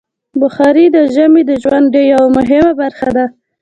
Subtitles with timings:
[0.41, 3.25] بخاري د ژمي د ژوند یوه مهمه برخه ده.